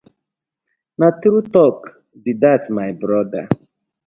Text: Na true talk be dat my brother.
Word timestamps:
Na 0.99 1.07
true 1.21 1.43
talk 1.55 1.77
be 2.23 2.31
dat 2.43 2.63
my 2.77 2.89
brother. 3.03 3.45